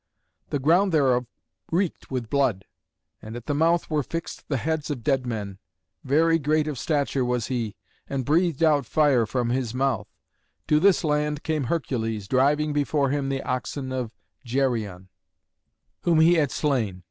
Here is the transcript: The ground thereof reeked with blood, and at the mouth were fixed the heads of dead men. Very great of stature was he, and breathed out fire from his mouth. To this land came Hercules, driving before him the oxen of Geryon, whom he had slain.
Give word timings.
The 0.49 0.57
ground 0.57 0.91
thereof 0.91 1.27
reeked 1.71 2.09
with 2.09 2.27
blood, 2.31 2.65
and 3.21 3.35
at 3.35 3.45
the 3.45 3.53
mouth 3.53 3.87
were 3.87 4.01
fixed 4.01 4.47
the 4.47 4.57
heads 4.57 4.89
of 4.89 5.03
dead 5.03 5.27
men. 5.27 5.59
Very 6.03 6.39
great 6.39 6.67
of 6.67 6.79
stature 6.79 7.23
was 7.23 7.45
he, 7.49 7.75
and 8.09 8.25
breathed 8.25 8.63
out 8.63 8.87
fire 8.87 9.27
from 9.27 9.49
his 9.51 9.75
mouth. 9.75 10.07
To 10.69 10.79
this 10.79 11.03
land 11.03 11.43
came 11.43 11.65
Hercules, 11.65 12.27
driving 12.27 12.73
before 12.73 13.11
him 13.11 13.29
the 13.29 13.43
oxen 13.43 13.91
of 13.91 14.15
Geryon, 14.43 15.09
whom 16.01 16.19
he 16.19 16.33
had 16.33 16.49
slain. 16.49 16.99